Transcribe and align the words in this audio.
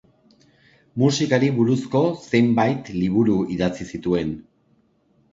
Musikari 1.01 1.49
buruzko 1.57 2.01
zenbait 2.31 2.89
liburu 3.01 3.35
idatzi 3.57 3.87
zituen. 3.93 4.33